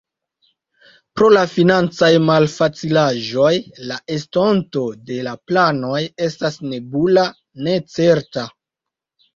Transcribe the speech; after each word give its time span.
Pro 1.19 1.27
la 1.33 1.43
financaj 1.51 2.09
malfacilaĵoj, 2.29 3.51
la 3.93 4.01
estonto 4.17 4.87
de 5.11 5.21
la 5.31 5.37
planoj 5.53 6.03
estas 6.31 6.63
nebula, 6.75 7.31
necerta. 7.71 8.53